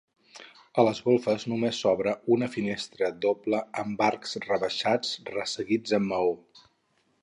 [0.79, 6.39] A les golfes només s'obre una finestra doble amb arcs rebaixats resseguits amb maó.